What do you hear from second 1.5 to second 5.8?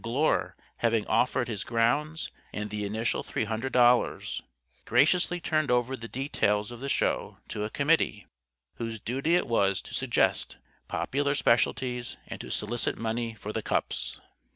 grounds and the initial three hundred dollars, graciously turned